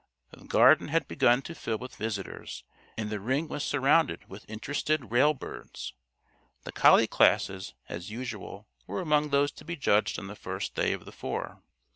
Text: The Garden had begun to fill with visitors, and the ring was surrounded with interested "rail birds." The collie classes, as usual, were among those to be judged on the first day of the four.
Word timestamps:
The 0.31 0.45
Garden 0.47 0.87
had 0.87 1.07
begun 1.07 1.43
to 1.43 1.53
fill 1.53 1.77
with 1.77 1.95
visitors, 1.95 2.63
and 2.97 3.11
the 3.11 3.19
ring 3.19 3.47
was 3.47 3.63
surrounded 3.63 4.27
with 4.27 4.49
interested 4.49 5.11
"rail 5.11 5.35
birds." 5.35 5.93
The 6.63 6.71
collie 6.71 7.05
classes, 7.05 7.75
as 7.87 8.09
usual, 8.09 8.67
were 8.87 8.99
among 9.01 9.29
those 9.29 9.51
to 9.51 9.63
be 9.63 9.75
judged 9.75 10.17
on 10.17 10.25
the 10.25 10.33
first 10.35 10.73
day 10.73 10.93
of 10.93 11.05
the 11.05 11.11
four. 11.11 11.61